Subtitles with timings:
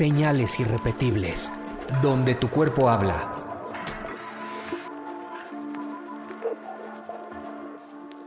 [0.00, 1.52] Señales irrepetibles,
[2.00, 3.34] donde tu cuerpo habla.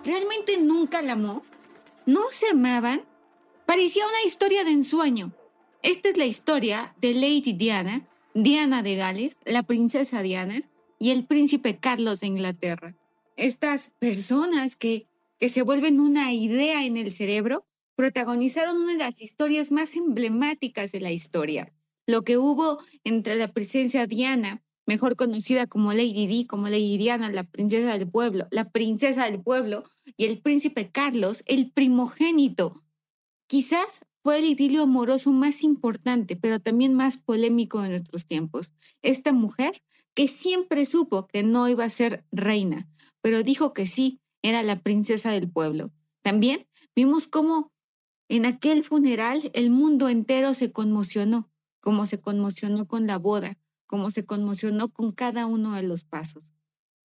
[0.06, 1.42] ¿Realmente nunca la amó?
[2.06, 3.02] ¿No se amaban?
[3.66, 5.32] Parecía una historia de ensueño.
[5.82, 10.62] Esta es la historia de Lady Diana, Diana de Gales, la princesa Diana
[11.00, 12.94] y el príncipe Carlos de Inglaterra.
[13.36, 15.08] Estas personas que,
[15.40, 17.66] que se vuelven una idea en el cerebro
[17.96, 21.74] protagonizaron una de las historias más emblemáticas de la historia.
[22.08, 27.30] Lo que hubo entre la princesa Diana, mejor conocida como Lady Di, como Lady Diana,
[27.32, 29.84] la princesa del pueblo, la princesa del pueblo,
[30.18, 32.84] y el príncipe Carlos, el primogénito.
[33.48, 38.72] Quizás fue el idilio amoroso más importante, pero también más polémico de nuestros tiempos.
[39.02, 39.82] Esta mujer
[40.16, 42.88] que siempre supo que no iba a ser reina,
[43.22, 45.92] pero dijo que sí, era la princesa del pueblo.
[46.22, 47.73] También vimos cómo
[48.30, 54.12] en aquel funeral el mundo entero se conmocionó, como se conmocionó con la boda, como
[54.12, 56.44] se conmocionó con cada uno de los pasos.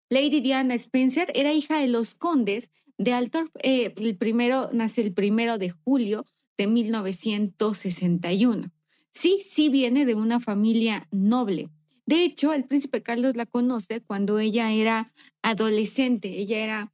[0.09, 3.55] Lady Diana Spencer era hija de los condes de Althorp.
[3.63, 6.25] Eh, el primero nace el primero de julio
[6.57, 8.71] de 1961.
[9.11, 11.69] Sí, sí viene de una familia noble.
[12.05, 16.39] De hecho, el príncipe Carlos la conoce cuando ella era adolescente.
[16.39, 16.93] Ella era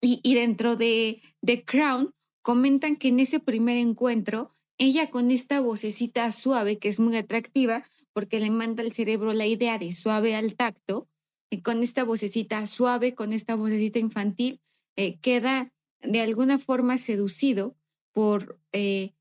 [0.00, 2.14] y, y dentro de The Crown
[2.48, 7.84] comentan que en ese primer encuentro, ella con esta vocecita suave, que es muy atractiva,
[8.14, 11.10] porque le manda al cerebro la idea de suave al tacto,
[11.50, 14.62] y con esta vocecita suave, con esta vocecita infantil,
[14.96, 15.70] eh, queda
[16.00, 17.76] de alguna forma seducido
[18.14, 19.12] por, eh,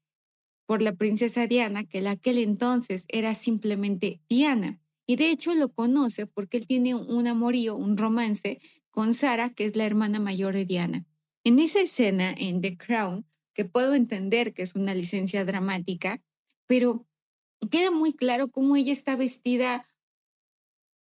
[0.66, 4.80] por la princesa Diana, que en aquel entonces era simplemente Diana.
[5.06, 9.66] Y de hecho lo conoce porque él tiene un amorío, un romance con Sara, que
[9.66, 11.06] es la hermana mayor de Diana.
[11.48, 16.22] En esa escena en The Crown, que puedo entender que es una licencia dramática,
[16.66, 17.08] pero
[17.72, 19.88] queda muy claro cómo ella está vestida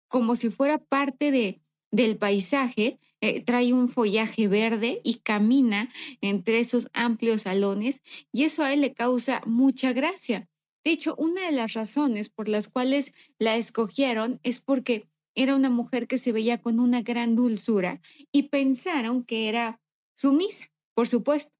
[0.06, 5.90] como si fuera parte de, del paisaje, eh, trae un follaje verde y camina
[6.20, 10.46] entre esos amplios salones y eso a él le causa mucha gracia.
[10.84, 15.70] De hecho, una de las razones por las cuales la escogieron es porque era una
[15.70, 19.80] mujer que se veía con una gran dulzura y pensaron que era
[20.16, 21.52] Sumisa, por supuesto.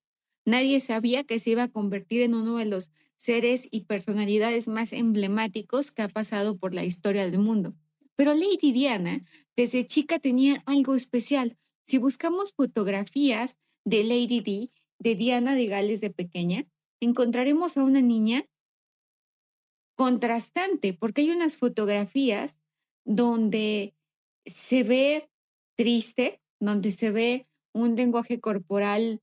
[0.47, 4.93] Nadie sabía que se iba a convertir en uno de los seres y personalidades más
[4.93, 7.75] emblemáticos que ha pasado por la historia del mundo.
[8.17, 9.25] Pero Lady Diana
[9.57, 11.57] desde chica tenía algo especial.
[11.87, 16.67] Si buscamos fotografías de Lady Di, de Diana de Gales de pequeña,
[17.01, 18.47] encontraremos a una niña
[19.97, 22.59] contrastante, porque hay unas fotografías
[23.05, 23.95] donde
[24.45, 25.31] se ve
[25.77, 29.21] triste, donde se ve un lenguaje corporal,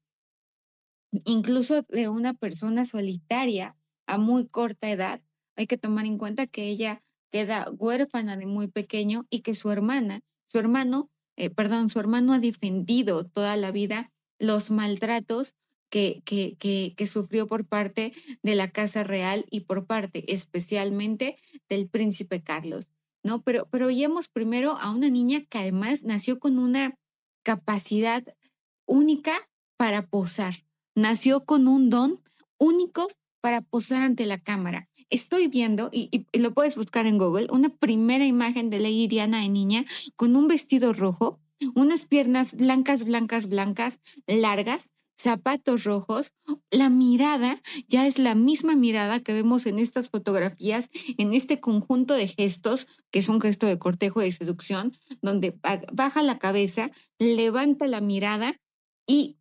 [1.25, 3.75] incluso de una persona solitaria
[4.06, 5.22] a muy corta edad.
[5.56, 7.01] Hay que tomar en cuenta que ella
[7.31, 12.34] queda huérfana de muy pequeño y que su hermana, su hermano, eh, perdón, su hermano
[12.34, 15.56] ha defendido toda la vida los maltratos
[15.89, 18.13] que, que, que, que, sufrió por parte
[18.44, 21.38] de la Casa Real y por parte especialmente
[21.69, 22.89] del príncipe Carlos,
[23.23, 23.41] ¿no?
[23.41, 26.97] Pero, pero veíamos primero a una niña que además nació con una
[27.44, 28.23] capacidad
[28.91, 29.34] única
[29.78, 30.66] para posar.
[30.96, 32.22] Nació con un don
[32.57, 33.07] único
[33.41, 34.90] para posar ante la cámara.
[35.09, 39.50] Estoy viendo, y, lo puedes buscar en Google, una primera imagen de Lady Diana de
[39.50, 39.86] niña
[40.16, 41.39] con un vestido rojo,
[41.74, 46.33] unas piernas blancas, blancas, blancas, largas, zapatos rojos.
[46.69, 52.13] La mirada ya es la misma mirada que vemos en estas fotografías, en este conjunto
[52.13, 55.57] de gestos, que es un gesto de cortejo y de seducción, donde
[55.94, 58.60] baja la cabeza, levanta la mirada
[59.06, 59.38] y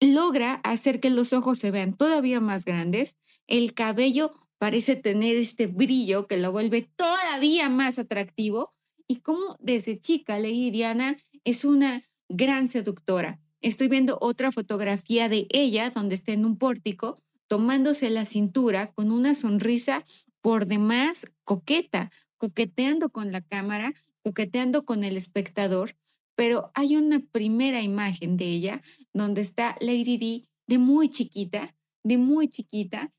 [0.00, 5.66] logra hacer que los ojos se vean todavía más grandes, el cabello parece tener este
[5.66, 8.72] brillo que lo vuelve todavía más atractivo
[9.06, 13.40] y como desde chica Lady Diana es una gran seductora.
[13.60, 19.10] Estoy viendo otra fotografía de ella donde está en un pórtico tomándose la cintura con
[19.10, 20.04] una sonrisa
[20.40, 25.96] por demás coqueta, coqueteando con la cámara, coqueteando con el espectador,
[26.36, 28.82] pero hay una primera imagen de ella
[29.12, 33.12] donde está Lady Di de muy chiquita, de muy chiquita,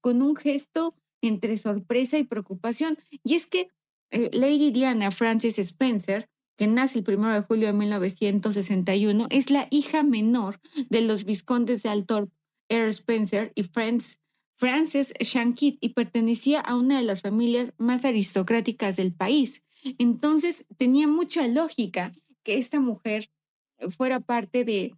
[0.00, 2.98] con, un gesto entre sorpresa y preocupación.
[3.22, 3.68] Y es que
[4.10, 9.68] eh, Lady Diana Frances Spencer, que nace el 1 de julio de 1961, es la
[9.70, 10.60] hija menor
[10.90, 12.32] de los viscondes de Althorp,
[12.68, 13.64] Earl Spencer y
[14.56, 19.62] Frances Shankit y pertenecía a una de las familias más aristocráticas del país.
[19.98, 23.30] Entonces tenía mucha lógica que esta mujer
[23.96, 24.94] fuera parte de,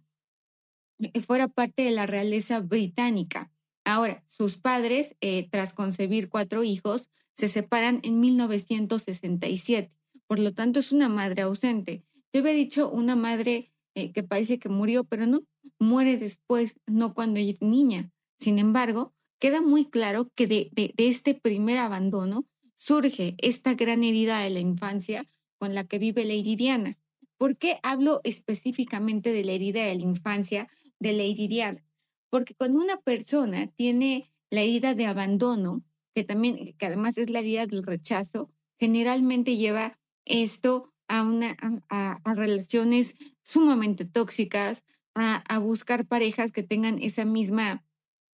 [1.25, 3.51] fuera parte de la realeza británica.
[3.83, 9.91] Ahora, sus padres, eh, tras concebir cuatro hijos, se separan en 1967.
[10.27, 12.03] Por lo tanto, es una madre ausente.
[12.33, 15.41] Yo había dicho una madre eh, que parece que murió, pero no,
[15.79, 18.11] muere después, no cuando es niña.
[18.39, 22.45] Sin embargo, queda muy claro que de, este primer abandono
[22.77, 25.25] surge esta gran herida de la infancia
[25.57, 26.95] con la que vive Lady Diana.
[27.37, 30.67] ¿Por qué hablo específicamente de la herida de la infancia
[30.99, 31.85] de Lady Diana?
[32.29, 35.83] Porque cuando una persona tiene la herida de abandono,
[36.13, 41.55] que también, que además es la herida del rechazo, generalmente lleva esto a, una,
[41.89, 44.83] a, relaciones sumamente tóxicas,
[45.13, 47.85] a, buscar parejas que tengan esa misma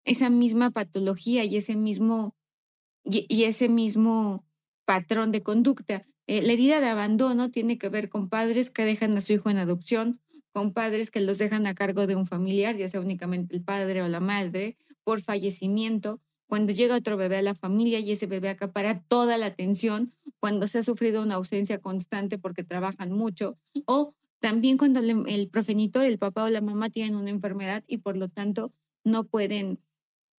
[0.05, 2.35] esa misma patología y ese mismo,
[3.03, 4.45] y, ese mismo
[4.85, 6.07] patrón de conducta.
[6.27, 9.49] Eh, la herida de abandono tiene que ver con padres que dejan a su hijo
[9.49, 10.19] en adopción,
[10.53, 14.01] con padres que los dejan a cargo de un familiar, ya sea únicamente el padre
[14.01, 18.49] o la madre, por fallecimiento, cuando llega otro bebé a la familia y ese bebé
[18.49, 24.13] acapara toda la atención, cuando se ha sufrido una ausencia constante porque trabajan mucho, o
[24.39, 28.27] también cuando el progenitor, el papá o la mamá tienen una enfermedad y por lo
[28.27, 28.73] tanto
[29.03, 29.79] no pueden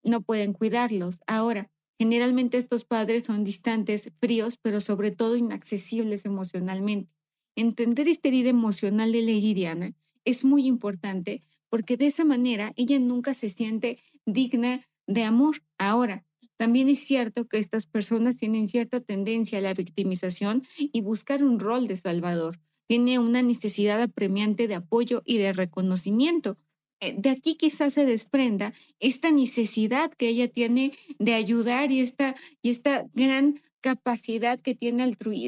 [0.05, 1.21] no pueden cuidarlos.
[1.27, 1.71] Ahora,
[2.03, 7.13] generalmente estos padres son distantes, fríos, pero sobre todo inaccesibles emocionalmente.
[7.55, 9.95] Entender esta herida emocional de Lady Diana
[10.25, 15.63] es muy importante porque de esa manera ella nunca se siente digna de amor.
[15.79, 16.25] Ahora,
[16.57, 21.61] también es cierto que estas personas tienen cierta tendencia a la victimización y buscar un
[21.61, 22.59] rol de salvador.
[22.89, 26.59] Tiene una necesidad apremiante de apoyo y de reconocimiento.
[27.03, 32.37] Eh, de aquí quizás se desprenda esta necesidad que ella tiene de ayudar y esta,
[32.63, 35.03] y esta gran capacidad que tiene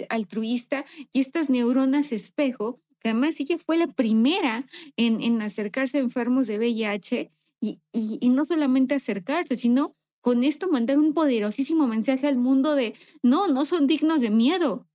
[0.08, 4.66] altruista y estas neuronas espejo, que además ella fue la primera
[4.96, 7.30] en, acercarse a enfermos de VIH
[7.60, 12.94] y, y no solamente acercarse, sino con esto mandar un poderosísimo mensaje al mundo de,
[13.22, 14.88] no, no son dignos de miedo.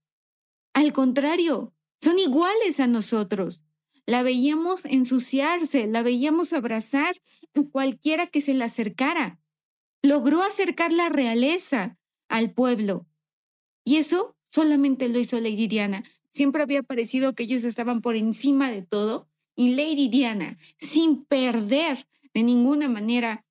[0.74, 1.72] Al contrario,
[2.02, 3.62] son iguales a nosotros.
[4.10, 7.22] La veíamos ensuciarse, la veíamos abrazar
[7.54, 9.38] a cualquiera que se le acercara.
[10.02, 11.96] Logró acercar la realeza
[12.28, 13.06] al pueblo.
[13.84, 16.02] Y eso solamente lo hizo Lady Diana.
[16.32, 19.28] Siempre había parecido que ellos estaban por encima de todo.
[19.54, 23.46] Y Lady Diana, sin perder de ninguna manera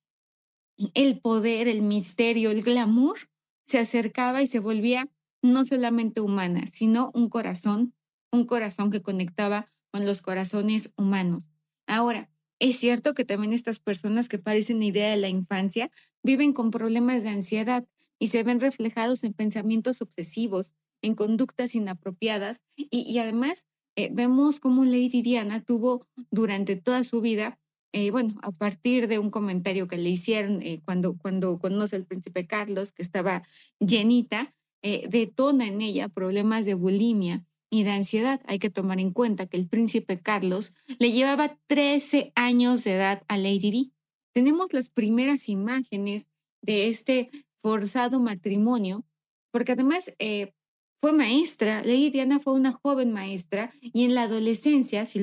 [0.92, 3.30] el poder, el misterio, el glamour,
[3.66, 5.08] se acercaba y se volvía
[5.40, 7.94] no solamente humana, sino un corazón,
[8.30, 11.44] un corazón que conectaba con los corazones humanos.
[11.86, 15.90] Ahora, es cierto que también estas personas que parecen idea de la infancia
[16.22, 17.86] viven con problemas de ansiedad
[18.18, 23.66] y se ven reflejados en pensamientos obsesivos, en conductas inapropiadas y, además
[23.96, 27.58] eh, vemos cómo Lady Diana tuvo durante toda su vida,
[27.92, 32.04] eh, bueno, a partir de un comentario que le hicieron eh, cuando, cuando conoce al
[32.04, 33.42] príncipe Carlos, que estaba
[33.80, 38.40] llenita, detona en ella problemas de bulimia y de ansiedad.
[38.46, 43.22] Hay que tomar en cuenta que el príncipe Carlos le llevaba 13 años de edad
[43.28, 43.92] a Lady Di.
[44.32, 46.26] Tenemos las primeras imágenes
[46.62, 47.30] de este
[47.62, 49.04] forzado matrimonio,
[49.50, 50.52] porque además eh,
[51.00, 55.22] fue maestra, Lady Diana fue una joven maestra y en la adolescencia, si,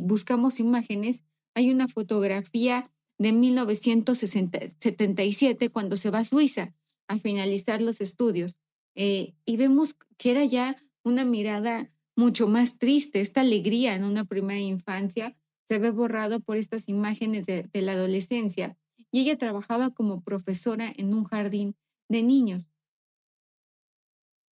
[0.00, 1.22] buscamos imágenes,
[1.54, 6.74] hay una fotografía de 1977 cuando se va a Suiza
[7.06, 8.56] a finalizar los estudios
[8.96, 13.20] eh, y vemos que era ya una mirada mucho más triste.
[13.20, 15.36] Esta alegría en una primera infancia
[15.68, 18.76] se ve borrado por estas imágenes de, la adolescencia.
[19.10, 21.76] Y ella trabajaba como profesora en un jardín
[22.08, 22.66] de niños.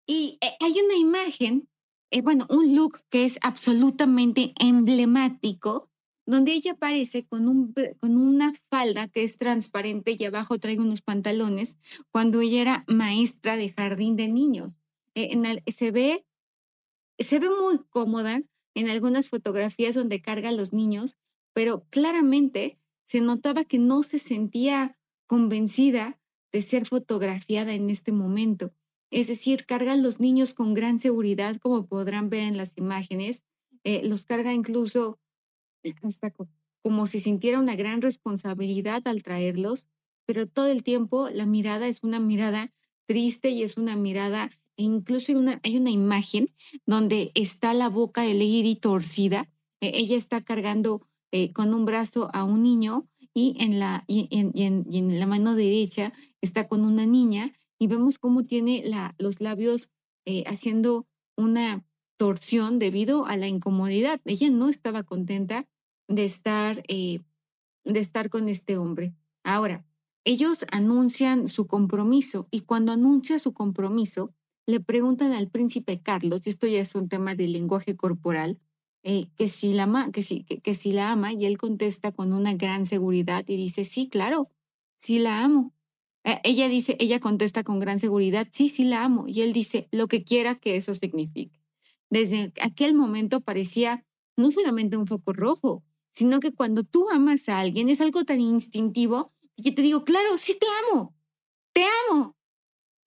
[0.07, 1.69] Y eh, hay una imagen,
[2.11, 5.91] eh, bueno, un look que es absolutamente emblemático,
[6.25, 11.01] donde ella aparece con, un, con una falda que es transparente y abajo trae unos
[11.01, 11.79] pantalones,
[12.11, 14.77] cuando ella era maestra de jardín de niños.
[15.15, 16.28] Eh, se ve
[17.19, 18.43] se ve muy cómoda
[18.75, 21.17] en algunas fotografías donde carga a los niños,
[21.53, 24.97] pero claramente se notaba que no se sentía
[25.27, 26.21] convencida
[26.53, 28.73] de ser fotografiada en este momento.
[29.11, 33.45] Es decir, carga a los niños con gran seguridad, como podrán ver en las imágenes.
[33.85, 35.19] Eh, los carga incluso
[36.03, 36.33] hasta
[36.83, 39.87] como si sintiera una gran responsabilidad al traerlos,
[40.27, 42.73] pero todo el tiempo la mirada es una mirada
[43.07, 45.33] triste y es una mirada, incluso
[45.63, 46.55] hay una, imagen
[46.87, 49.51] donde está la boca de Lady torcida.
[49.81, 55.55] E, ella está cargando eh, con un brazo a un niño y en, la, mano
[55.55, 58.83] derecha está con una niña y vemos cómo tiene
[59.19, 59.91] los labios
[60.25, 61.07] eh, haciendo
[61.37, 61.85] una
[62.17, 64.21] torsión debido a la incomodidad.
[64.25, 65.69] Ella no estaba contenta
[66.09, 67.21] de estar, eh,
[67.85, 69.15] de estar con este hombre.
[69.45, 69.87] Ahora,
[70.25, 74.35] ellos anuncian su compromiso y cuando anuncia su compromiso,
[74.69, 78.61] le preguntan al príncipe Carlos, y esto ya es un tema de lenguaje corporal,
[79.03, 82.35] eh, que, si la ama, que, si, que, si la ama y él contesta con
[82.35, 84.51] una gran seguridad y dice, sí, claro,
[84.99, 85.73] sí la amo.
[86.23, 89.25] Eh, ella dice, ella contesta con gran seguridad, sí, sí la amo.
[89.27, 91.59] Y él dice, lo que quiera que eso signifique.
[92.11, 94.05] Desde aquel momento parecía
[94.37, 95.83] no solamente un foco rojo,
[96.13, 100.05] sino que cuando tú amas a alguien es algo tan instintivo que yo te digo,
[100.05, 101.17] claro, sí te amo,
[101.73, 102.38] te amo.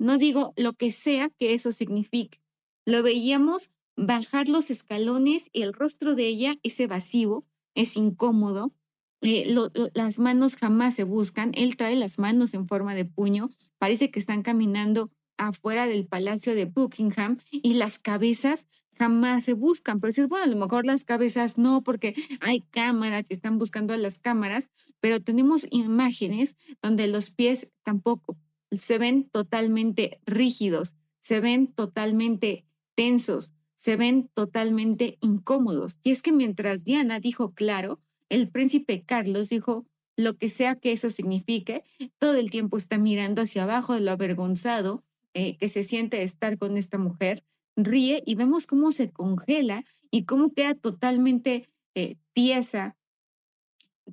[0.01, 2.41] No digo lo que sea que eso signifique.
[2.88, 8.74] Lo veíamos bajar los escalones y el rostro de ella es evasivo, es incómodo.
[9.22, 9.55] Eh,
[9.93, 11.51] las manos jamás se buscan.
[11.53, 13.51] Él trae las manos en forma de puño.
[13.77, 18.65] Parece que están caminando afuera del palacio de Buckingham y las cabezas
[18.98, 20.00] jamás se buscan.
[20.00, 23.93] Pero dices, bueno, a lo mejor las cabezas no, porque hay cámaras y están buscando
[23.93, 28.36] a las cámaras, pero tenemos imágenes donde los pies tampoco
[28.71, 35.97] se ven totalmente rígidos, se ven totalmente tensos, se ven totalmente incómodos.
[36.03, 37.99] Y es que mientras Diana dijo claro,
[38.29, 39.85] el príncipe Carlos dijo
[40.17, 41.83] lo que sea que eso signifique,
[42.19, 46.57] todo el tiempo está mirando hacia abajo de lo avergonzado eh, que se siente estar
[46.57, 47.43] con esta mujer,
[47.75, 52.97] ríe y vemos cómo se congela y cómo queda totalmente eh, tiesa,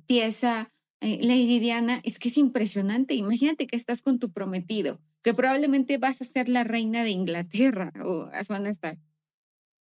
[0.05, 0.71] tiesa
[1.01, 2.01] Lady Diana.
[2.03, 3.13] Es que es impresionante.
[3.13, 7.91] Imagínate que estás con tu prometido, que probablemente vas a ser la reina de Inglaterra
[8.03, 8.39] o a
[8.69, 8.97] estar,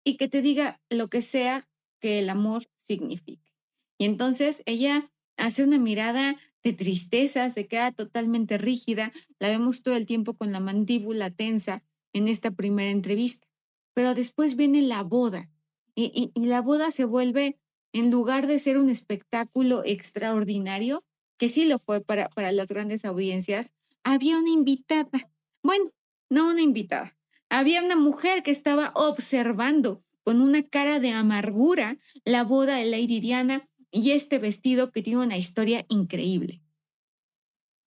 [0.04, 1.68] y que te diga lo que sea
[2.00, 3.54] que el amor signifique.
[3.98, 9.96] Y entonces ella hace una mirada de tristeza, se queda totalmente rígida, la vemos todo
[9.96, 11.82] el tiempo con la mandíbula tensa
[12.12, 13.46] en esta primera entrevista.
[13.94, 15.50] Pero después viene la boda
[15.94, 17.58] y, la boda se vuelve,
[17.92, 21.04] en lugar de ser un espectáculo extraordinario,
[21.38, 23.72] que sí lo fue para, para las grandes audiencias,
[24.04, 25.30] había una invitada.
[25.62, 25.90] Bueno,
[26.28, 27.16] no una invitada.
[27.48, 33.20] Había una mujer que estaba observando con una cara de amargura la boda de Lady
[33.20, 36.60] Diana y este vestido que tiene una historia increíble.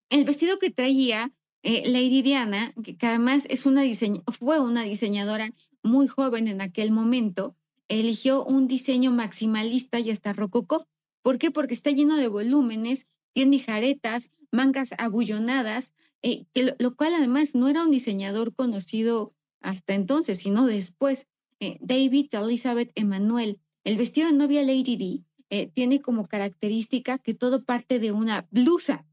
[0.10, 1.32] El vestido que traía
[1.64, 3.84] eh, Lady Diana, que, además es una
[4.32, 5.54] fue una diseñadora
[5.84, 7.56] muy joven en aquel momento,
[7.88, 10.88] eligió un diseño maximalista y hasta rococó.
[11.22, 11.52] ¿Por qué?
[11.52, 16.46] Porque está lleno de volúmenes, tiene jaretas, mangas abullonadas, eh,
[16.78, 21.28] lo, cual además no era un diseñador conocido hasta entonces, sino después.
[21.60, 27.34] Eh, David Elizabeth Emanuel, el vestido de novia Lady D, eh, tiene como característica que
[27.34, 29.06] todo parte de una blusa.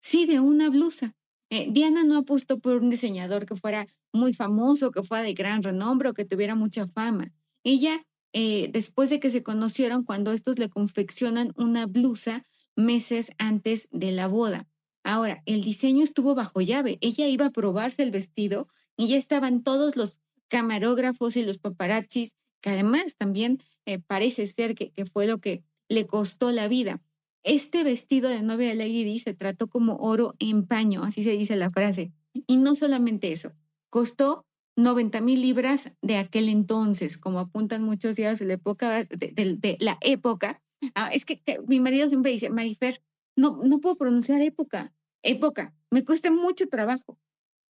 [0.00, 1.14] Sí, de una blusa.
[1.50, 6.08] Diana no apostó por un diseñador que fuera muy famoso, que fuera de gran renombre
[6.08, 7.32] o que tuviera mucha fama.
[7.64, 12.46] Ella, después de que se conocieron, cuando estos le confeccionan una blusa
[12.76, 14.68] meses antes de la boda.
[15.02, 16.98] Ahora, el diseño estuvo bajo llave.
[17.00, 22.34] Ella iba a probarse el vestido y ya estaban todos los camarógrafos y los paparazzis,
[22.60, 23.62] que además también
[24.06, 27.02] parece ser que, que, fue lo que le costó la vida.
[27.42, 31.36] Este vestido de novia de Lady Di se trató como oro en paño, así se
[31.36, 32.12] dice la frase.
[32.46, 33.52] Y no solamente eso,
[33.88, 34.44] costó
[34.76, 38.38] 90 mil libras de aquel entonces, como apuntan muchos días.
[38.38, 40.62] De, la época.
[40.94, 43.02] Ah, es que, mi marido siempre dice, Marifer,
[43.36, 47.18] no, no puedo pronunciar época, época, me cuesta mucho trabajo.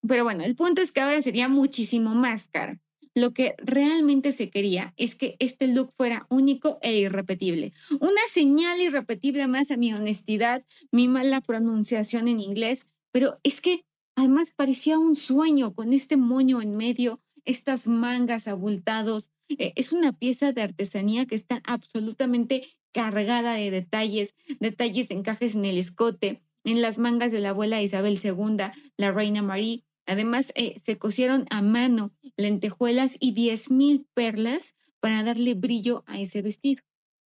[0.08, 2.80] Pero bueno, el punto es que ahora sería muchísimo más cara.
[3.16, 7.74] Lo que realmente se quería es que este look fuera único e irrepetible.
[8.00, 13.86] Una señal irrepetible más a mi honestidad, mi mala pronunciación en inglés, pero es que
[14.16, 19.32] además parecía un sueño con este moño en medio, estas mangas abultados.
[19.50, 25.66] Eh, es una pieza de artesanía que está absolutamente cargada de detalles, detalles encajes en
[25.66, 28.58] el escote, en las mangas de la abuela Isabel II,
[28.98, 35.22] la reina Marie, Además, eh, se cosieron a mano lentejuelas y 10 mil perlas para
[35.22, 36.82] darle brillo a ese vestido.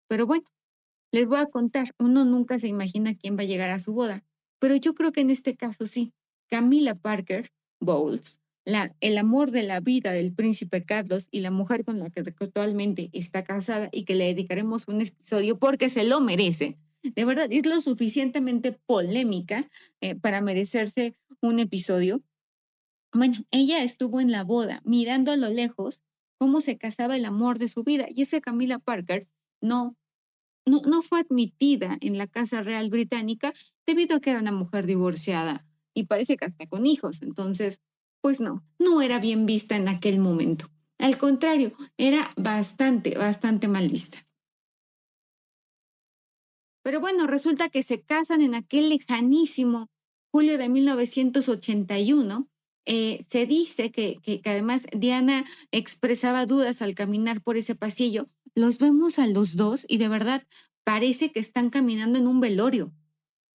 [0.07, 0.45] Pero bueno,
[1.11, 4.23] les voy a contar, uno nunca se imagina quién va a llegar a su boda,
[4.59, 6.13] pero yo creo que en este caso sí.
[6.49, 8.39] Camila Parker Bowles,
[8.99, 13.09] el amor de la vida del príncipe Carlos y la mujer con la que actualmente
[13.13, 16.77] está casada y que le dedicaremos un episodio porque se lo merece.
[17.03, 19.69] De verdad, es lo suficientemente polémica
[20.01, 22.21] eh, para merecerse un episodio.
[23.13, 26.01] Bueno, ella estuvo en la boda mirando a lo lejos
[26.37, 29.27] cómo se casaba el amor de su vida y ese Camila Parker
[29.61, 29.97] no,
[30.65, 33.53] no, no fue admitida en la Casa Real Británica
[33.85, 37.21] debido a que era una mujer divorciada y parece que hasta con hijos.
[37.21, 37.81] Entonces,
[38.21, 40.69] pues no, no era bien vista en aquel momento.
[40.97, 44.17] Al contrario, era bastante, bastante mal vista.
[46.83, 49.89] Pero bueno, resulta que se casan en aquel lejanísimo
[50.31, 52.49] julio de 1981.
[52.85, 58.29] Eh, se dice que, que, además Diana expresaba dudas al caminar por ese pasillo.
[58.55, 60.47] Los vemos a los dos y de verdad
[60.83, 62.91] parece que están caminando en un velorio.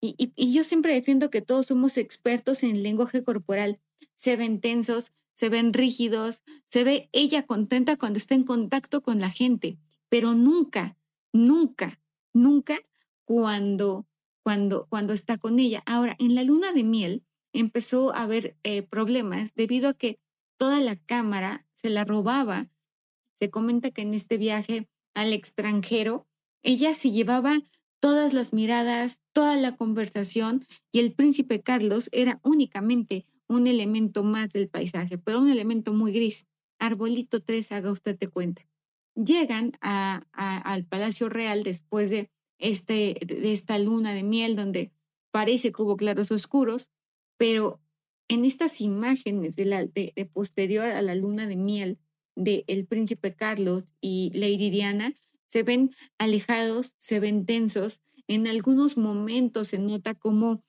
[0.01, 3.79] Y, yo siempre defiendo que todos somos expertos en lenguaje corporal.
[4.15, 9.19] Se ven tensos, se ven rígidos, se ve ella contenta cuando está en contacto con
[9.19, 9.77] la gente,
[10.09, 10.97] pero nunca,
[11.33, 11.99] nunca,
[12.33, 12.77] nunca
[13.25, 14.07] cuando,
[14.43, 15.83] cuando, cuando está con ella.
[15.85, 20.19] Ahora, en la luna de miel empezó a haber eh, problemas debido a que
[20.57, 22.69] toda la cámara se la robaba.
[23.39, 26.27] Se comenta que en este viaje al extranjero,
[26.63, 27.61] ella se llevaba
[27.99, 34.49] todas las miradas, toda la conversación y el príncipe Carlos era únicamente un elemento más
[34.49, 36.45] del paisaje, pero un elemento muy gris.
[36.79, 38.67] Arbolito 3, haga usted de cuenta.
[39.15, 44.91] Llegan al Palacio Real después de, este, de esta luna de miel donde
[45.31, 46.89] parece que hubo claros oscuros,
[47.37, 47.81] pero
[48.27, 51.99] en estas imágenes de, la, de, posterior a la luna de miel
[52.35, 55.13] de el príncipe Carlos y Lady Diana,
[55.47, 60.63] se ven alejados, se ven tensos, en algunos momentos se nota como,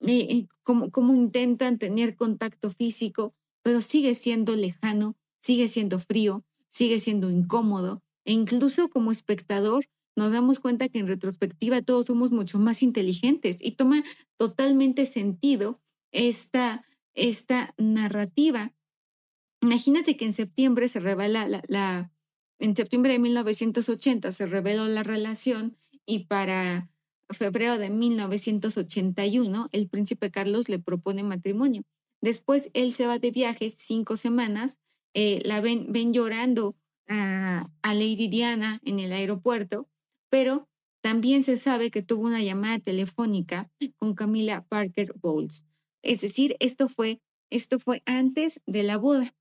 [0.00, 7.30] eh, como, intentan tener contacto físico, pero sigue siendo lejano, sigue siendo frío, sigue siendo
[7.30, 9.84] incómodo, e incluso como espectador
[10.16, 14.02] nos damos cuenta que en retrospectiva todos somos mucho más inteligentes y toma
[14.36, 15.80] totalmente sentido
[16.10, 18.72] esta, esta narrativa.
[19.60, 22.10] Imagínate que en septiembre se revela la,
[22.58, 26.88] en septiembre de 1980 se reveló la relación y para
[27.30, 31.82] febrero de 1981 el príncipe Carlos le propone matrimonio.
[32.20, 34.78] Después él se va de viaje cinco semanas,
[35.14, 36.76] eh, la ven, llorando
[37.08, 39.88] a, a Lady Diana en el aeropuerto,
[40.30, 40.68] pero
[41.02, 45.64] también se sabe que tuvo una llamada telefónica con Camila Parker Bowles.
[46.02, 49.34] Es decir, esto fue, esto fue antes de la boda,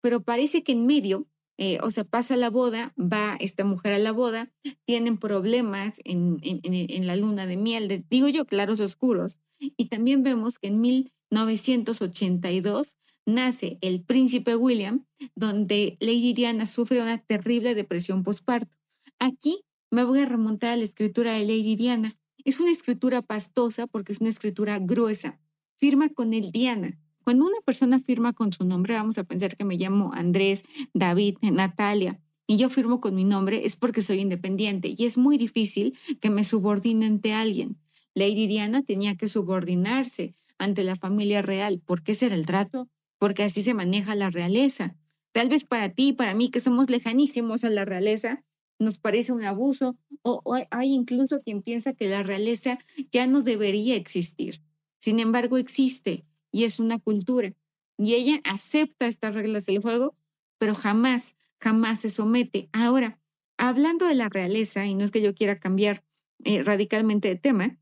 [0.00, 1.28] pero parece que en medio
[1.62, 4.50] eh, o sea, pasa la boda, va esta mujer a la boda,
[4.86, 9.36] tienen problemas en, en, la luna de miel, digo yo, claros oscuros.
[9.58, 12.96] Y también vemos que en 1982
[13.26, 18.74] nace el príncipe William, donde Lady Diana sufre una terrible depresión postparto.
[19.18, 22.16] Aquí me voy a remontar a la escritura de Lady Diana.
[22.42, 25.38] Es una escritura pastosa porque es una escritura gruesa.
[25.76, 26.98] Firma con el Diana.
[27.30, 30.64] Cuando una persona firma con su nombre, vamos a pensar que me llamo Andrés,
[30.94, 35.38] David, Natalia, y yo firmo con mi nombre, es porque soy independiente y es muy
[35.38, 37.78] difícil que me subordine ante alguien.
[38.16, 41.78] Lady Diana tenía que subordinarse ante la familia real.
[41.78, 42.88] ¿Por qué ser el trato?
[43.20, 44.96] Porque así se maneja la realeza.
[45.30, 48.42] Tal vez para ti y para mí, que somos lejanísimos a la realeza,
[48.80, 52.80] nos parece un abuso o, o hay incluso quien piensa que la realeza
[53.12, 54.62] ya no debería existir.
[54.98, 57.52] Sin embargo, existe y es una cultura.
[57.98, 60.16] Y ella acepta estas reglas del juego,
[60.58, 62.68] pero jamás, jamás se somete.
[62.72, 63.18] Ahora,
[63.58, 66.04] hablando de la realeza, y no es que yo quiera cambiar
[66.44, 67.78] eh, radicalmente de tema,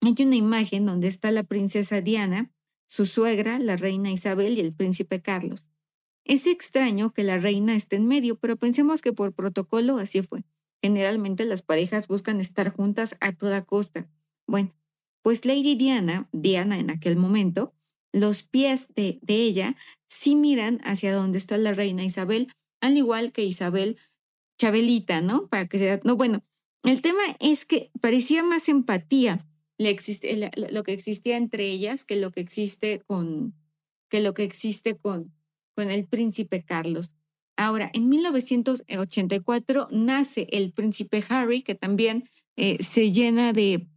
[0.00, 2.52] hay una imagen donde está la princesa Diana,
[2.86, 5.64] su suegra, la reina Isabel y el príncipe Carlos.
[6.24, 10.44] Es extraño que la reina esté en medio, pero pensemos que por protocolo así fue.
[10.82, 14.08] Generalmente las parejas buscan estar juntas a toda costa.
[14.46, 14.74] Bueno,
[15.22, 17.74] pues Lady Diana, Diana en aquel momento,
[18.12, 19.76] los pies de, ella
[20.08, 23.96] sí miran hacia donde está la reina Isabel, al igual que Isabel
[24.58, 25.48] Chabelita, ¿no?
[25.48, 26.44] Para que sea, no, bueno,
[26.84, 29.48] el tema es que parecía más empatía
[29.78, 33.54] lo que existía entre ellas que lo que existe con,
[34.08, 35.34] que lo que existe con,
[35.74, 37.14] con el príncipe Carlos.
[37.56, 43.88] Ahora, en 1984 nace el príncipe Harry, que también eh, se llena de,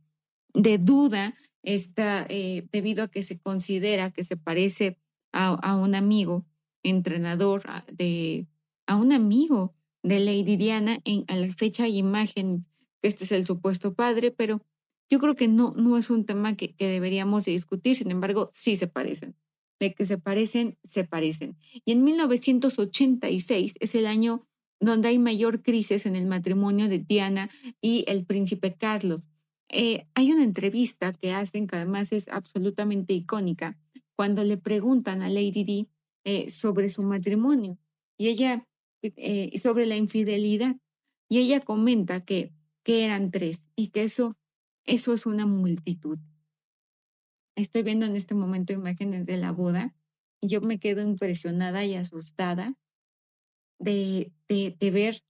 [0.54, 4.98] de duda está eh, debido a que se considera que se parece
[5.32, 6.46] a, un amigo
[6.84, 8.48] entrenador, de,
[8.88, 12.66] a un amigo de Lady Diana en, a la fecha y imagen,
[13.02, 14.62] este es el supuesto padre, pero
[15.10, 18.50] yo creo que no, no es un tema que, que deberíamos de discutir, sin embargo,
[18.54, 19.36] sí se parecen.
[19.78, 21.58] De que se parecen, se parecen.
[21.84, 24.48] Y en 1986 es el año
[24.80, 27.50] donde hay mayor crisis en el matrimonio de Diana
[27.82, 29.22] y el príncipe Carlos.
[29.70, 33.78] Eh, hay una entrevista que hacen que además es absolutamente icónica
[34.16, 35.90] cuando le preguntan a Lady Di
[36.24, 37.78] eh, sobre su matrimonio
[38.18, 38.68] y ella
[39.02, 40.78] eh, sobre la infidelidad
[41.30, 44.38] y ella comenta que, que eran tres y que eso,
[44.86, 46.20] eso es una multitud.
[47.56, 49.96] Estoy viendo en este momento imágenes de la boda
[50.42, 52.76] y yo me quedo impresionada y asustada
[53.80, 55.24] de, de, ver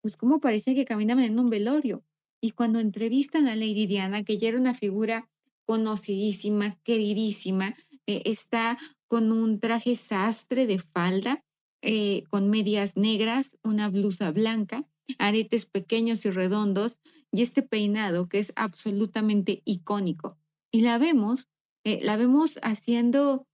[0.00, 2.04] pues cómo parecía que caminaban en un velorio.
[2.40, 5.28] Y cuando entrevistan a Lady Diana, que ya era una figura
[5.64, 11.44] conocidísima, queridísima, eh, está con un traje sastre de falda,
[11.82, 17.00] eh, con medias negras, una blusa blanca, aretes pequeños y redondos
[17.32, 20.38] y este peinado que es absolutamente icónico.
[20.70, 21.48] Y la vemos,
[21.84, 23.46] eh, la vemos haciendo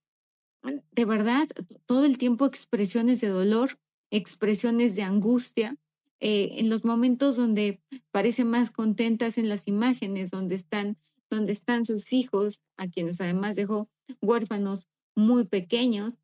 [0.92, 1.46] de verdad
[1.86, 3.78] todo el tiempo expresiones de dolor,
[4.10, 5.76] expresiones de angustia,
[6.20, 10.96] eh, en los momentos donde parece más contentas en las imágenes, donde están,
[11.30, 13.88] donde están sus hijos, a quienes además dejó
[14.20, 16.14] huérfanos muy pequeños,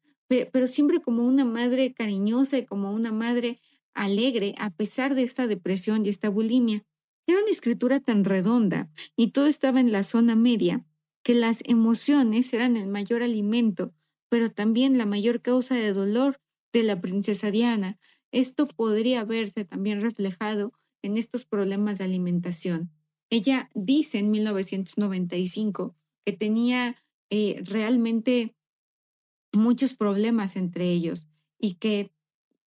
[0.53, 3.61] pero, siempre como una madre cariñosa y como una madre
[3.95, 6.85] alegre, a pesar de esta depresión y esta bulimia.
[7.27, 10.87] Era una escritura tan redonda y todo estaba en la zona media,
[11.25, 13.93] que las emociones eran el mayor alimento,
[14.29, 16.41] pero también la mayor causa de dolor
[16.73, 17.99] de la princesa Diana,
[18.33, 22.91] esto podría verse también reflejado en estos problemas de alimentación.
[23.31, 26.97] Ella dice en 1995 que tenía
[27.31, 28.55] eh, realmente
[29.53, 32.13] muchos problemas entre ellos y que,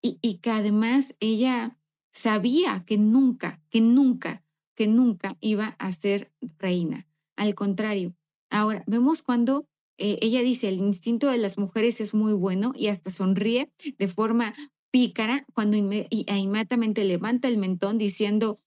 [0.03, 1.79] y, que además ella
[2.13, 4.45] sabía que nunca, que nunca,
[4.75, 7.07] que nunca iba a ser reina.
[7.37, 8.15] Al contrario,
[8.51, 9.67] ahora vemos cuando
[9.99, 14.09] eh, ella dice, el instinto de las mujeres es muy bueno y hasta sonríe de
[14.09, 14.55] forma
[14.91, 18.59] pícara cuando e inmediatamente levanta el mentón diciendo,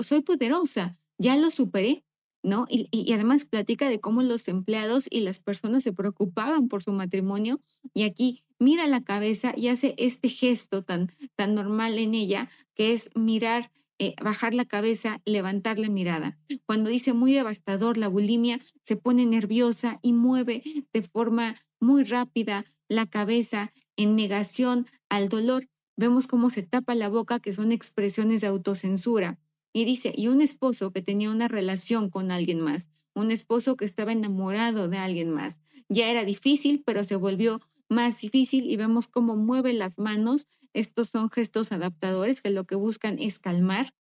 [0.00, 2.04] soy, poderosa, ya lo superé,
[2.42, 2.66] ¿no?
[2.68, 6.92] Y, y, además platica de cómo los empleados y las personas se preocupaban por su
[6.92, 7.60] matrimonio
[7.94, 12.92] y aquí mira la cabeza y hace este gesto tan, tan normal en ella, que
[12.92, 16.38] es mirar, eh, bajar la cabeza, levantar la mirada.
[16.66, 22.64] Cuando dice muy devastador la bulimia, se pone nerviosa y mueve de forma muy rápida
[22.88, 25.68] la cabeza en negación al dolor.
[25.94, 29.38] Vemos cómo se tapa la boca, que son expresiones de autocensura.
[29.74, 33.84] Y dice, y un esposo que tenía una relación con alguien más, un esposo que
[33.84, 35.60] estaba enamorado de alguien más.
[35.90, 40.48] Ya era difícil, pero se volvió más difícil y vemos cómo mueve las manos.
[40.72, 43.94] Estos son gestos adaptadores que lo que buscan es calmar.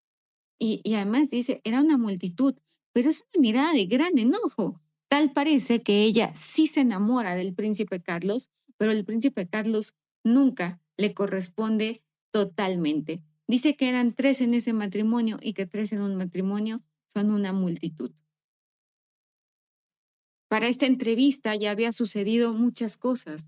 [0.57, 2.55] Y, y además dice, era una multitud,
[2.93, 4.79] pero es una mirada de gran enojo.
[5.09, 9.93] Tal parece que ella sí se enamora del príncipe Carlos, pero el príncipe Carlos
[10.23, 13.21] nunca le corresponde totalmente.
[13.47, 16.79] Dice que eran tres en ese matrimonio y que tres en un matrimonio
[17.13, 18.11] son una multitud.
[20.47, 23.47] Para esta entrevista ya había sucedido muchas cosas.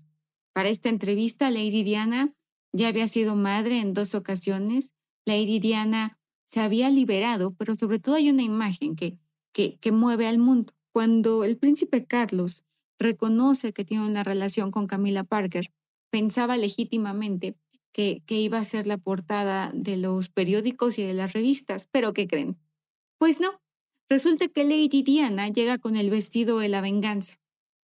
[0.52, 2.34] Para esta entrevista, Lady Diana
[2.72, 4.92] ya había sido madre en dos ocasiones.
[5.24, 9.18] Lady Diana se había liberado, pero sobre todo hay una imagen que,
[9.52, 10.74] que, que mueve al mundo.
[10.92, 12.64] Cuando el príncipe Carlos
[12.98, 15.72] reconoce que tiene una relación con Camila Parker,
[16.14, 17.56] pensaba legítimamente
[17.92, 22.12] que, que iba a ser la portada de los periódicos y de las revistas, pero
[22.12, 22.56] ¿qué creen?
[23.18, 23.60] Pues no,
[24.08, 27.40] resulta que Lady Diana llega con el vestido de la venganza.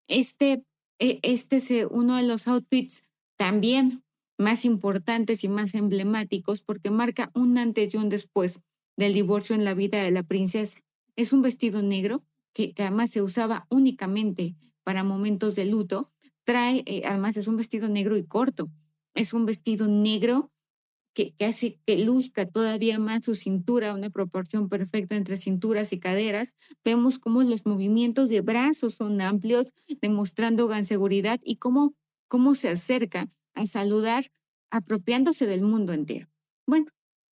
[0.07, 0.65] Este,
[1.01, 4.05] e, este es eh, uno de los outfits también
[4.39, 8.63] más importantes y más emblemáticos porque marca un antes y un después
[8.97, 10.79] del divorcio en la vida de la princesa.
[11.17, 16.13] Es un vestido negro que, que además se usaba únicamente para momentos de luto,
[16.59, 18.71] eh, además es un vestido negro y corto,
[19.15, 20.51] es un vestido negro
[21.15, 25.99] que, que, hace que luzca todavía más su cintura, una proporción perfecta entre cinturas y
[25.99, 26.55] caderas.
[26.85, 31.95] Vemos cómo los movimientos de brazos son amplios, demostrando gran seguridad y cómo,
[32.29, 34.31] cómo se acerca a saludar
[34.71, 36.29] apropiándose del mundo entero.
[36.67, 36.87] Bueno,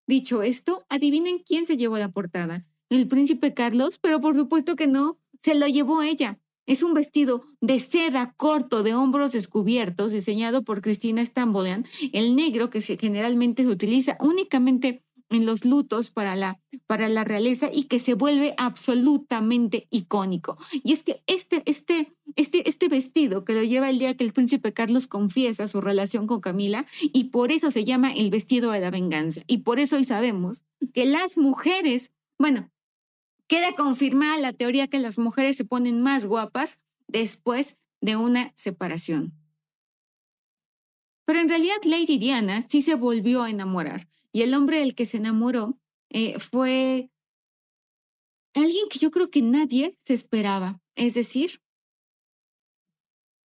[0.07, 2.65] dicho esto, adivinen quién se llevó la portada.
[2.89, 6.39] El príncipe Carlos, pero por supuesto que no, se lo llevó ella.
[6.67, 12.69] Es un vestido de seda corto de hombros descubiertos diseñado por Cristina Stambolean, el negro
[12.69, 17.99] que generalmente se utiliza únicamente en los lutos para la, para la realeza y que
[17.99, 20.57] se vuelve absolutamente icónico.
[20.83, 24.33] Y es que este, este, este, este vestido que lo lleva el día que el
[24.33, 28.79] príncipe Carlos confiesa su relación con Camila y por eso se llama el vestido de
[28.79, 29.41] la venganza.
[29.47, 32.69] Y por eso hoy sabemos que las mujeres, bueno,
[33.47, 39.33] queda confirmada la teoría que las mujeres se ponen más guapas después de una separación.
[41.25, 45.05] Pero en realidad Lady Diana sí se volvió a enamorar y el hombre del que
[45.05, 45.77] se enamoró
[46.09, 47.09] eh, fue
[48.53, 51.61] alguien que yo creo que nadie se esperaba, es decir,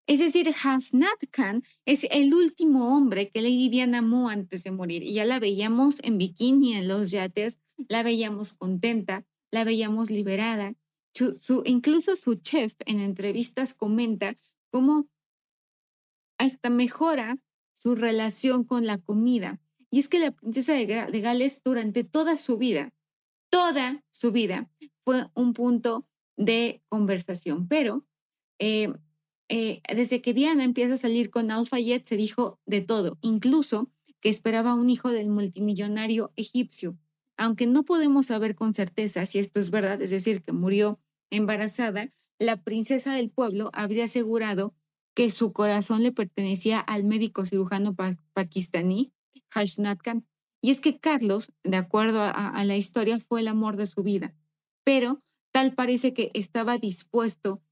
[0.06, 5.02] es decir, Hasnat Khan es el último hombre que Lady Diana amó antes de morir.
[5.04, 10.74] Y ya la veíamos en bikini en los yates, la veíamos contenta, la veíamos liberada.
[11.64, 14.36] Incluso su chef en entrevistas comenta
[14.70, 15.08] cómo
[16.38, 17.38] hasta mejora
[17.74, 19.60] su relación con la comida.
[19.90, 22.92] Y es que la princesa de, Gales durante toda su vida,
[23.50, 24.70] toda su vida,
[25.04, 27.68] fue un punto de conversación.
[27.68, 28.06] Pero
[28.58, 28.92] eh,
[29.48, 34.30] eh, desde que Diana empieza a salir con Al-Fayed se dijo de todo, incluso que
[34.30, 36.96] esperaba un hijo del multimillonario egipcio.
[37.36, 42.10] Aunque no podemos saber con certeza si esto es verdad, es decir, que murió embarazada,
[42.38, 44.74] la princesa del pueblo habría asegurado
[45.14, 47.94] que su corazón le pertenecía al médico cirujano
[48.32, 49.12] pakistaní
[49.50, 50.26] Hashnat Khan.
[50.62, 54.34] Y es que Carlos, de acuerdo a la historia, fue el amor de su vida,
[54.84, 55.20] pero
[55.52, 57.62] tal parece que estaba dispuesto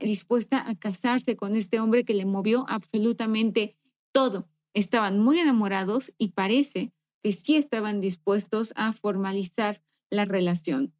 [0.00, 3.76] dispuesta a casarse con este hombre que le movió absolutamente
[4.12, 4.48] todo.
[4.74, 10.94] Estaban muy enamorados y parece que sí estaban dispuestos a formalizar la relación.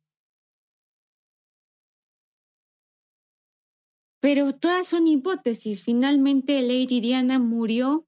[4.20, 5.82] Pero todas son hipótesis.
[5.82, 8.06] Finalmente, Lady Diana murió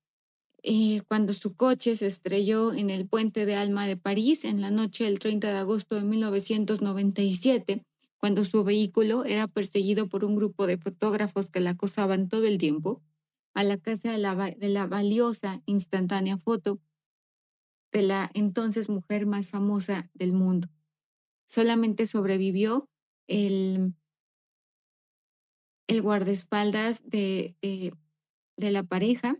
[0.62, 4.70] eh, cuando su coche se estrelló en el puente de Alma de París en la
[4.70, 7.84] noche del 30 de agosto de 1997
[8.24, 12.56] cuando su vehículo era perseguido por un grupo de fotógrafos que la acosaban todo el
[12.56, 13.02] tiempo,
[13.52, 16.80] a la casa de la, de la valiosa instantánea foto
[17.94, 20.68] de la entonces mujer más famosa del mundo.
[21.46, 22.90] Solamente sobrevivió
[23.28, 23.94] el,
[25.86, 27.92] el guardaespaldas de, eh,
[28.56, 29.38] de la pareja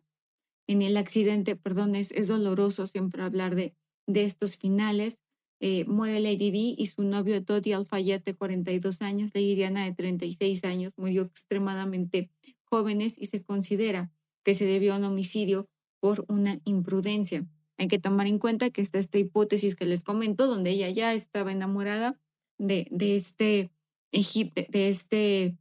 [0.68, 3.74] en el accidente, perdón, es, es doloroso siempre hablar de,
[4.06, 5.20] de estos finales,
[5.60, 9.92] eh, muere Lady Di y su novio Toti Alfayet de 42 años, Lady Diana de
[9.92, 12.30] 36 años, murió extremadamente
[12.62, 14.12] jóvenes y se considera
[14.44, 15.68] que se debió a un homicidio
[16.00, 17.46] por una imprudencia.
[17.78, 21.12] Hay que tomar en cuenta que está esta hipótesis que les comento, donde ella ya
[21.14, 22.20] estaba enamorada
[22.58, 23.70] de, de este
[24.12, 25.58] Egipto, de este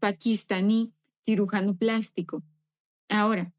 [0.00, 0.92] pakistaní
[1.24, 2.42] cirujano plástico.
[3.08, 3.54] Ahora,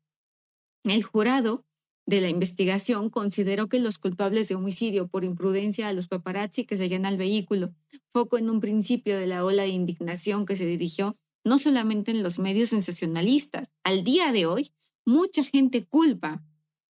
[0.83, 1.65] el jurado
[2.05, 6.77] de la investigación consideró que los culpables de homicidio por imprudencia a los paparazzi que
[6.77, 7.73] seguían al vehículo,
[8.13, 12.23] foco en un principio de la ola de indignación que se dirigió no solamente en
[12.23, 13.71] los medios sensacionalistas.
[13.83, 14.71] Al día de hoy,
[15.05, 16.43] mucha gente culpa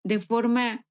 [0.05, 0.85] de forma,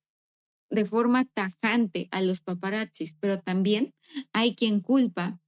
[0.70, 3.94] de forma tajante a los paparazzis, pero también
[4.32, 5.40] hay quien culpa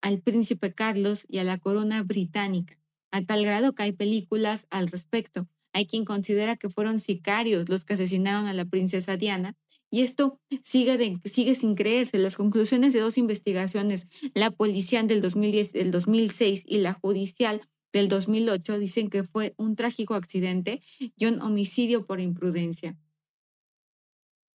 [0.00, 2.78] al príncipe Carlos y a la corona británica,
[3.12, 5.46] a tal grado que hay películas al respecto.
[5.74, 9.54] Hay quien considera que fueron sicarios los que asesinaron a la princesa Diana.
[9.90, 12.18] Y esto sigue, sigue sin creerse.
[12.18, 17.60] Las conclusiones de dos investigaciones, la policial del, 2010, del 2006 y la judicial
[17.94, 20.82] del 2008, dicen que fue un trágico accidente
[21.16, 22.98] y un homicidio por imprudencia.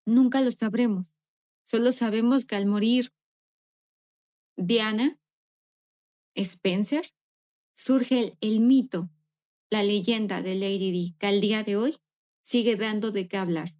[0.05, 1.13] Nunca lo sabremos.
[1.63, 3.13] Solo sabemos que al morir
[4.57, 5.19] Diana
[6.33, 7.13] Spencer,
[7.75, 9.09] surge el mito
[9.69, 11.97] la leyenda de Lady Di, que al día de hoy
[12.41, 13.75] sigue dando de qué hablar.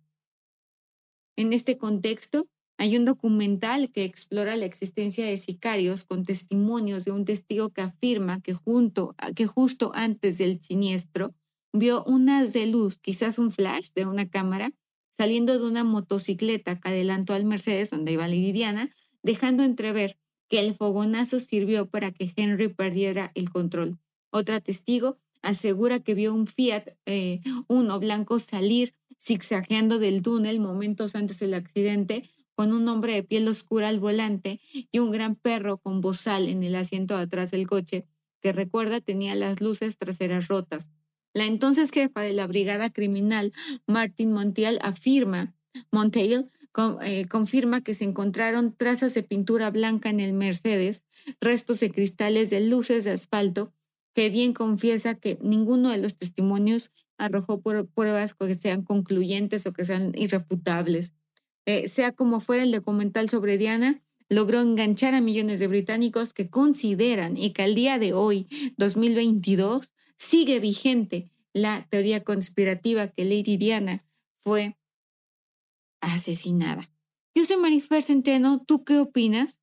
[1.36, 7.12] En este contexto, hay un documental que explora la existencia de sicarios con testimonios de
[7.12, 11.34] un testigo que afirma que, junto, que justo antes del siniestro
[11.74, 14.74] vio unas de luz, quizás un flash de una cámara,
[15.18, 18.92] saliendo de una motocicleta que adelantó al Mercedes donde iba Lady Diana,
[19.24, 23.98] dejando entrever que el fogonazo sirvió para que Henry perdiera el control.
[24.30, 31.16] Otra testigo asegura que vio un Fiat eh, uno blanco salir zigzagueando del túnel momentos
[31.16, 34.60] antes del accidente con un hombre de piel oscura al volante
[34.92, 38.08] y un gran perro con bozal en el asiento de atrás del coche,
[38.42, 40.90] que recuerda tenía las luces traseras rotas.
[41.36, 43.54] La entonces jefa de la brigada criminal,
[43.86, 45.54] Martin Montiel, afirma,
[45.92, 46.50] Montiel
[47.04, 51.06] eh, confirma que se encontraron trazas de pintura blanca en el Mercedes,
[51.40, 53.72] restos de cristales de luces de asfalto
[54.16, 56.90] que bien confiesa que ninguno de los testimonios
[57.20, 61.14] arrojó pruebas que sean concluyentes o que sean irrefutables.
[61.68, 66.50] Eh, sea como fuera el documental sobre Diana, logró enganchar a millones de británicos que
[66.50, 73.58] consideran y que al día de hoy, 2022, sigue vigente la teoría conspirativa que Lady
[73.58, 74.06] Diana
[74.46, 74.78] fue
[76.00, 76.90] asesinada.
[77.36, 79.60] Yo soy Marifer Centeno, ¿tú qué opinas?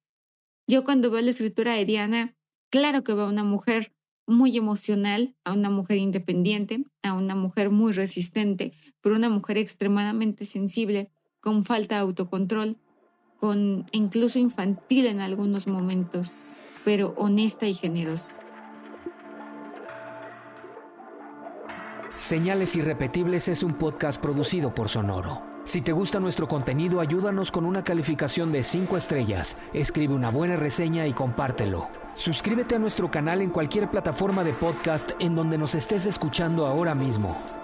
[0.69, 2.37] Yo cuando veo la escritura de Diana,
[2.71, 3.95] claro que veo a una mujer
[4.27, 10.45] muy emocional, a una mujer independiente, a una mujer muy resistente, pero una mujer extremadamente
[10.45, 11.11] sensible,
[11.45, 12.79] con falta de autocontrol,
[13.39, 16.33] con incluso infantil en algunos momentos,
[16.87, 18.29] pero honesta y generosa.
[22.17, 25.43] Señales Irrepetibles es un podcast producido por Sonoro.
[25.65, 30.57] Si te gusta nuestro contenido, ayúdanos con una calificación de 5 estrellas, escribe una buena
[30.57, 31.89] reseña y compártelo.
[32.15, 36.95] Suscríbete a nuestro canal en cualquier plataforma de podcast en donde nos estés escuchando ahora
[36.95, 37.64] mismo.